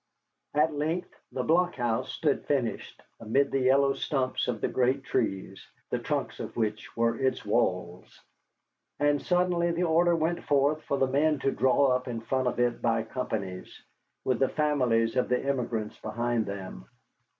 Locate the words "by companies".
12.81-13.79